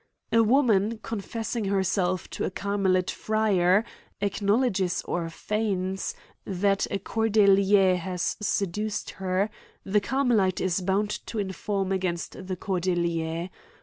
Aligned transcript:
A 0.31 0.41
woman, 0.41 0.97
confessing 1.03 1.65
herself 1.65 2.27
to 2.31 2.43
a 2.43 2.49
carmelite 2.49 3.11
friar, 3.11 3.85
acknowledges 4.19 5.03
or 5.03 5.29
feigns, 5.29 6.15
that 6.43 6.87
a 6.89 6.97
cordelier 6.97 7.97
has 7.97 8.35
seduced 8.41 9.11
her; 9.21 9.51
the 9.83 10.01
carmelite 10.01 10.59
is 10.59 10.81
bound 10.81 11.11
to 11.27 11.37
inform 11.37 11.91
against 11.91 12.47
the 12.47 12.55
cordelier. 12.55 13.51